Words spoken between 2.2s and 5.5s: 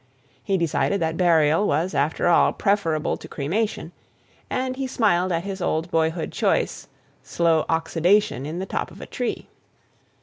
all preferable to cremation, and he smiled at